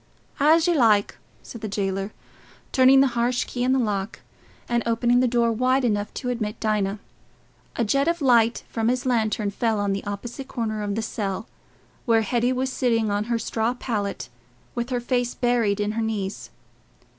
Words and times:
"As 0.39 0.65
you 0.67 0.73
like," 0.73 1.19
said 1.43 1.61
the 1.61 1.67
jailer, 1.67 2.11
turning 2.71 3.01
the 3.01 3.09
harsh 3.13 3.43
key 3.43 3.63
in 3.63 3.71
the 3.71 3.77
lock 3.77 4.21
and 4.67 4.81
opening 4.87 5.19
the 5.19 5.27
door 5.27 5.51
wide 5.51 5.85
enough 5.85 6.11
to 6.15 6.29
admit 6.29 6.59
Dinah. 6.59 6.97
A 7.75 7.85
jet 7.85 8.07
of 8.07 8.19
light 8.19 8.63
from 8.67 8.87
his 8.87 9.05
lantern 9.05 9.51
fell 9.51 9.79
on 9.79 9.93
the 9.93 10.03
opposite 10.05 10.47
corner 10.47 10.81
of 10.81 10.95
the 10.95 11.03
cell, 11.03 11.47
where 12.07 12.23
Hetty 12.23 12.51
was 12.51 12.71
sitting 12.71 13.11
on 13.11 13.25
her 13.25 13.37
straw 13.37 13.75
pallet 13.75 14.27
with 14.73 14.89
her 14.89 14.99
face 15.01 15.35
buried 15.35 15.79
in 15.79 15.91
her 15.91 16.01
knees. 16.01 16.49